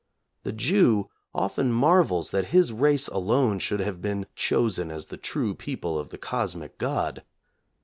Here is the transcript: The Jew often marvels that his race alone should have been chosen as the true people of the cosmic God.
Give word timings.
The 0.41 0.51
Jew 0.51 1.11
often 1.31 1.71
marvels 1.71 2.31
that 2.31 2.45
his 2.45 2.73
race 2.73 3.07
alone 3.07 3.59
should 3.59 3.81
have 3.81 4.01
been 4.01 4.25
chosen 4.35 4.89
as 4.89 5.05
the 5.05 5.15
true 5.17 5.53
people 5.53 5.99
of 5.99 6.09
the 6.09 6.17
cosmic 6.17 6.79
God. 6.79 7.21